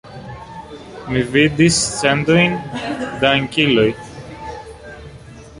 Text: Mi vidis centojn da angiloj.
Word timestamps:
Mi 1.09 1.21
vidis 1.35 1.77
centojn 1.99 2.57
da 3.03 3.31
angiloj. 3.37 3.87